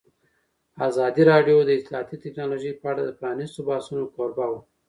[0.87, 4.59] ازادي راډیو د اطلاعاتی تکنالوژي په اړه د پرانیستو بحثونو کوربه وه.